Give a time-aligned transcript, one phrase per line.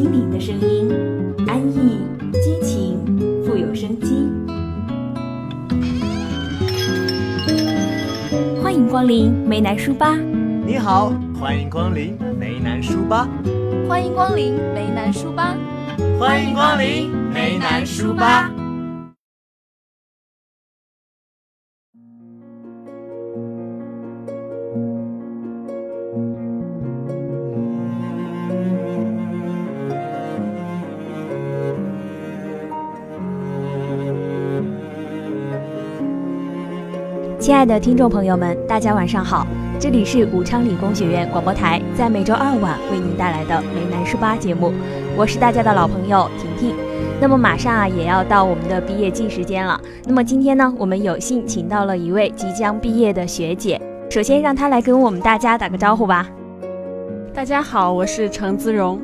[0.00, 0.88] 心灵的声音，
[1.46, 1.98] 安逸
[2.32, 2.98] 激情，
[3.44, 4.26] 富有生机。
[8.62, 10.16] 欢迎光临梅南书吧。
[10.64, 13.28] 你好，欢迎光临梅南书吧。
[13.86, 15.54] 欢迎光临梅南书吧。
[16.18, 18.50] 欢迎光临梅南书吧。
[37.40, 39.46] 亲爱的听众朋友们，大家晚上好，
[39.78, 44.70] 这里是武昌理工学院广播台，在每周二晚为您带来的梅南书吧节目，
[45.16, 46.76] 我是大家的老朋友婷婷。
[47.18, 56.28] 那么马上啊也要到我们的毕业季时间了，那么今天呢，我们有幸请到了一位即将毕业的学姐，首先让她来跟我们大家打个招呼吧。
[57.32, 59.00] 大家好，我是程姿荣。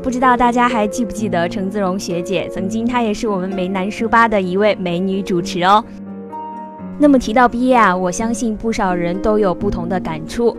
[0.00, 2.48] 不知道大家还记不记得程姿荣学姐？
[2.50, 5.84] 曾经她也是我们梅南书吧的一位美女主持哦。
[6.98, 10.56] 那么提到毕业啊，我相信不少人都有不同的感触。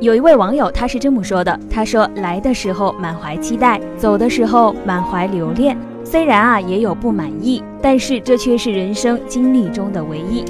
[0.00, 5.76] 有一位网友他是这么说的：“他说来的时候满怀期待，走的时候满怀留恋。
[6.04, 10.44] 虽然啊也有不满意，但是这却是人生经历中的唯一。”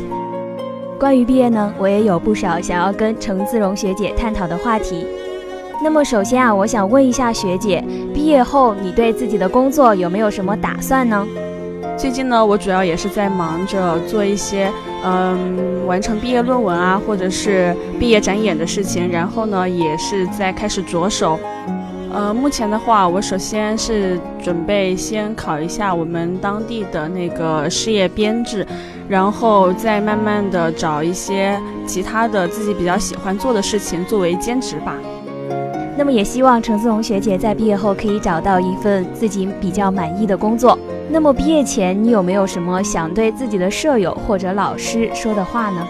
[0.98, 5.06] 关于毕业呢，我也有不少想要跟程自荣学姐探讨的话题。
[5.82, 11.26] 那么首先啊，我想问一下学姐，毕业后你对自己的工作有没有什么打算呢？
[11.96, 14.70] 最近呢，我主要也是在忙着做一些，
[15.04, 19.10] 嗯，完成毕业论文啊，或者是毕业展演的事情。
[19.10, 21.38] 然后呢，也是在开始着手。
[22.10, 28.66] 呃，目前的话，我首先是准备先考一下我们当地的那个事业编制，
[29.08, 34.94] 然后再慢慢的找一些其他的自己比较喜欢做的事情作为兼职吧。
[35.98, 40.78] 那么也希望陈思龙学姐在毕业后可以找到一份自己比较满意的工作。
[41.10, 45.88] 那么毕业前，你有没有什么想对自己的舍友或者老师说的话呢？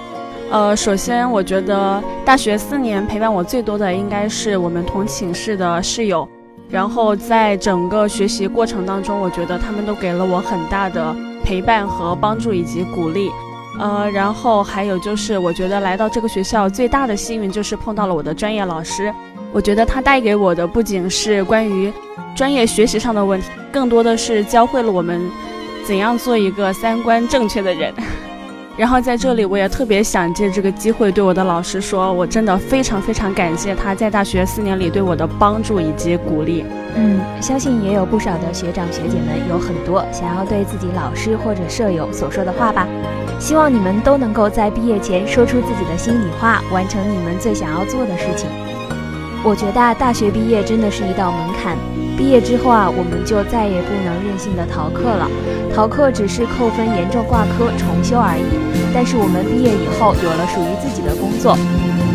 [0.50, 6.26] 呃，首先我觉得大学四年陪伴我最多的应该是我们同寝室的室友，
[6.70, 11.14] 然后在整个学习过程当中，我觉得他们都给了我很大的
[11.44, 13.28] 陪伴和帮助以及鼓励。
[13.78, 19.14] 呃，然后还有就是，我觉得来到这个学校最大的幸运就是碰到了我的专业老师，
[19.52, 21.92] 我觉得他带给我的不仅是关于。
[22.36, 25.20] 专业学习上的问题，更多的是教会了我们
[25.84, 27.92] 怎样做一个三观正确的人。
[28.78, 36.64] 然后在这里，我也特别想借这个机会对我的老师说，我真的非常非常感谢他在大学四年里对我的帮助以及鼓励。
[36.94, 42.86] 嗯，相信也有不少的学长学姐们有很多想要对自己老师或者舍友所说的话吧。
[43.40, 48.48] 希望你们都能够在毕业前说出自己的心里话，完成你们最想要做的事情。
[49.44, 51.76] 我觉得大学毕业真的是一道门槛。
[52.16, 55.30] 毕业之后啊，我们就再也不能任性的逃课了。
[55.72, 58.42] 逃课只是扣分、严重挂科、重修而已。
[58.92, 61.56] 但是我们毕业以后有了属于自己的工作，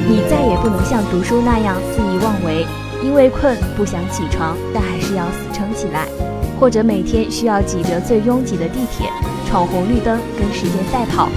[0.06, 2.68] 你再也不能像读书那样肆意妄为，
[3.02, 6.08] 因为困不想起床，但还是要死撑起来，
[6.60, 9.08] 或者每天需要挤着最拥挤的地铁，
[9.48, 11.30] 闯红绿灯跟时间赛跑，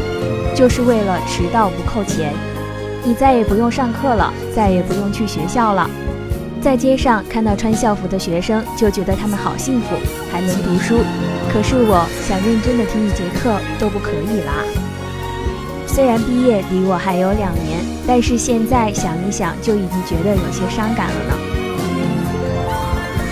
[0.57, 2.35] 就是为了迟到不扣钱。
[3.07, 5.89] 你再也不用上课了，再也不用去学校了。
[6.61, 9.95] 在街上看到穿校服的学生，就觉得他们好幸福，
[10.33, 10.99] 还能读书。
[11.53, 14.65] 可是我想认真的听一节课都不可以啦。
[15.87, 17.79] 虽然毕业离我还有两年，
[18.09, 21.39] 但是现在想一想，就已经觉得有些伤感了呢。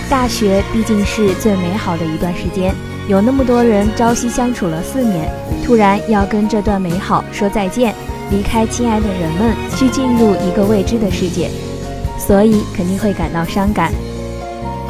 [0.09, 2.73] 大学毕竟是最美好的一段时间，
[3.09, 5.29] 有那么多人朝夕相处了四年，
[5.65, 7.93] 突然要跟这段美好说再见，
[8.31, 11.49] 离开亲爱的人们，去进入一个未知的世界。
[12.17, 13.91] 所以肯定会感到伤感。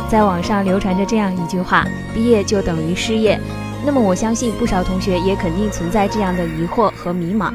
[0.10, 3.38] 在网上流传着这样一句话：“毕业就等于失业。”
[3.84, 7.54] 那么我相信不少同学也肯定存在这样的疑惑和迷茫。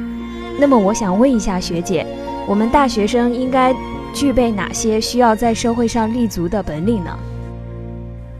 [0.58, 2.04] 那么我想问一下学姐，
[2.46, 3.74] 我们大学生应该
[4.12, 7.16] 具备哪些需要在社会上立足的本领呢？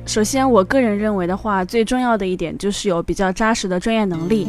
[0.04, 4.48] 首先，我个人认为的话，最重要的一点就是有比较扎实的专业能力。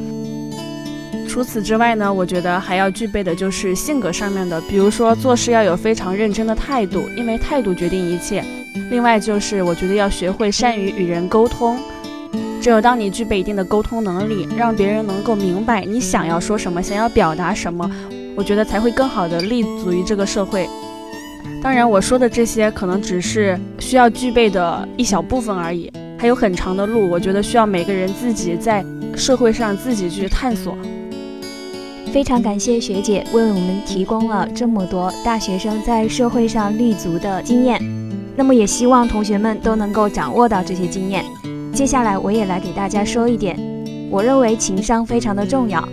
[1.32, 8.44] 除此之外呢，我觉得还要具备的就是性格上面的，比如说做事要有非常认真的态度，因为态度决定一切。
[8.90, 11.80] 另外就是我觉得要学会善于与人沟通，
[12.62, 17.90] 只有当你具备一定的沟通能力，让别人能够明白你想要说什么，想要表达什么，
[18.36, 20.68] 我觉得才会更好的立足于这个社会。
[21.64, 27.10] 当然，我说的这些可能只是需要具备的一小部分而已，还有很长的路。
[27.10, 28.84] 我觉得需要每个人自己在
[29.16, 30.78] 社会上自己去探索。
[32.12, 37.82] 非常感谢学姐为我们提供了这么多大学生在社会上立足的经验。
[38.36, 41.24] 那么也希望同学们都能够掌握到这些经验。
[41.74, 43.58] 接下来我也来给大家说一点，
[44.10, 45.88] 我认为情商非常的重要。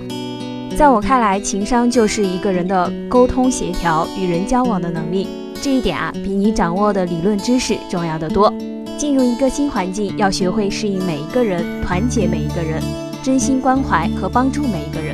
[0.76, 5.29] 在我看来，情商就是一个人的沟通协调、与人交往的能力。
[5.62, 8.53] 这一点啊，比你掌握的理论知识重要的多。
[8.97, 12.82] 进入一个新环境，要学会适应每一个人，团结每一个人，
[13.23, 15.08] 真心关怀和帮助每一个人，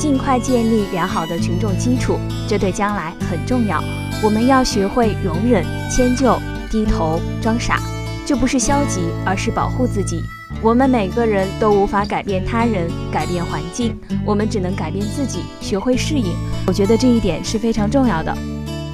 [0.00, 2.18] 尽快建立良好的群众基础，
[2.48, 3.84] 这对将来很重要。
[4.24, 6.38] 我们要学会容忍、迁就、
[6.70, 7.78] 低头、装傻，
[8.24, 10.22] 这不是消极，而是保护自己。
[10.62, 13.94] 我们每个人都无法改变他人、改变环境，
[14.24, 16.32] 我们只能改变自己，学会适应。
[16.66, 18.34] 我觉得这一点是非常重要的。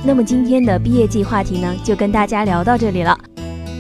[0.05, 3.17] 那么今天的毕业季话题呢，就跟大家聊到这里了。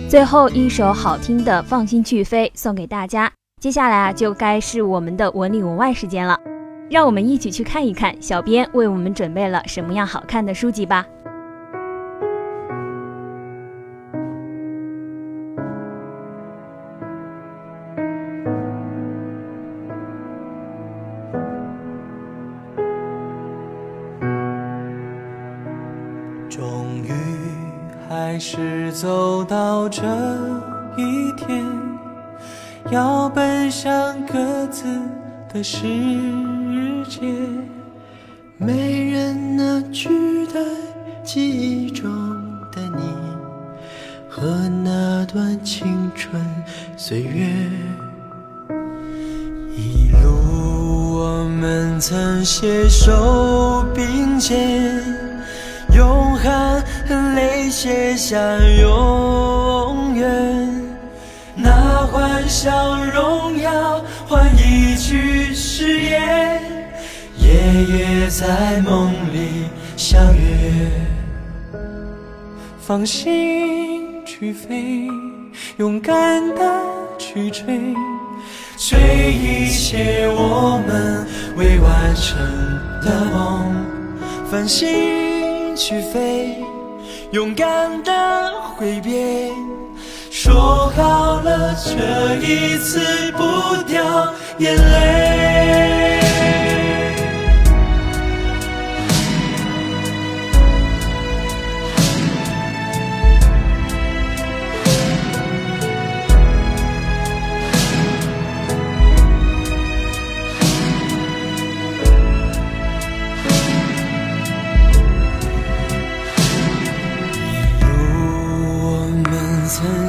[0.09, 3.29] 最后一首好听的《放心去飞》送给大家。
[3.61, 6.39] 接下来啊，就该是我们的文里文外时间了，
[6.89, 11.07] 让我们一起去看一看小编为我们准备了什么样好看的书籍吧。
[26.49, 27.13] 终于
[28.09, 30.03] 还是走到这
[30.97, 31.65] 一天，
[32.91, 34.85] 要奔向各自
[35.53, 35.87] 的世
[37.09, 37.21] 界，
[38.59, 40.09] 没人能取
[40.47, 40.61] 代
[41.25, 42.11] 记忆中
[42.73, 43.03] 的你
[44.29, 46.43] 和那段青春
[46.97, 47.47] 岁月。
[49.77, 55.03] 一路我们曾携手并肩。
[55.95, 58.37] 用汗和泪写下
[58.81, 60.85] 永远，
[61.55, 66.56] 那欢笑荣耀换一句誓言，
[67.77, 70.91] 夜夜在梦里相约。
[72.81, 75.09] 放心去飞，
[75.77, 76.81] 勇敢的
[77.19, 77.95] 去追，
[78.79, 81.27] 追一切我们
[81.57, 82.39] 未完成
[83.03, 83.75] 的梦。
[84.51, 85.77] 放心。
[85.77, 86.57] 去飞，
[87.33, 89.51] 勇敢的挥别，
[90.31, 96.16] 说好了这一次不掉眼泪。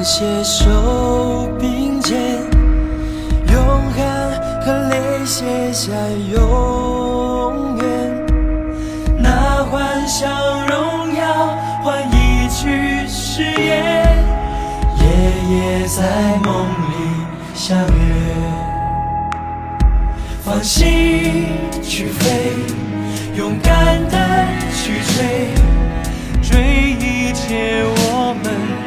[0.04, 2.18] 携手并肩，
[3.52, 3.58] 用
[3.92, 5.92] 汗和泪写下
[6.32, 7.86] 永远，
[9.22, 10.28] 拿欢笑
[10.68, 14.24] 荣耀换一句誓言，
[15.02, 15.04] 夜
[15.50, 16.94] 夜在梦里
[17.54, 17.88] 相约。
[20.44, 21.48] 放心
[21.84, 22.54] 去飞，
[23.36, 24.16] 勇敢的
[24.74, 25.52] 去追，
[26.42, 28.87] 追一切我们。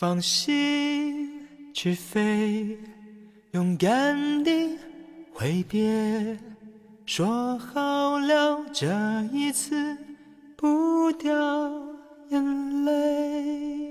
[0.00, 2.78] 放心去飞，
[3.50, 4.78] 勇敢地
[5.30, 6.38] 挥别，
[7.04, 8.88] 说好了这
[9.30, 9.94] 一次
[10.56, 11.30] 不掉
[12.30, 13.89] 眼泪。